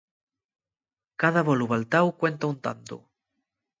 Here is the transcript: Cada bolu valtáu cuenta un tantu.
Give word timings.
Cada 1.21 1.41
bolu 1.49 1.65
valtáu 1.73 2.07
cuenta 2.19 2.49
un 2.51 2.57
tantu. 2.65 2.97